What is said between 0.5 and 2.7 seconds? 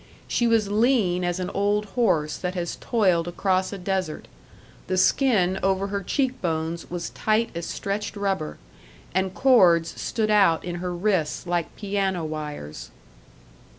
lean as an old horse that